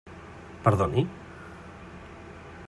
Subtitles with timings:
[0.63, 1.05] Perdoni?